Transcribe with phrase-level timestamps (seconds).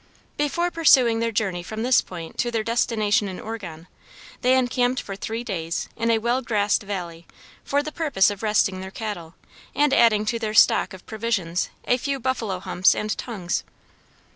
[0.35, 3.85] Before pursuing their journey from this point to their destination in Oregon,
[4.41, 7.27] they encamped for three days in a well grassed valley
[7.63, 9.35] for the purpose of resting their cattle,
[9.75, 13.63] and adding to their stock of provisions a few buffalo humps and tongues.